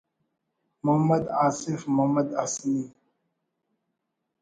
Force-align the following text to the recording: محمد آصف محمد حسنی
محمد 0.85 1.23
آصف 1.47 1.79
محمد 1.93 2.27
حسنی 2.41 2.83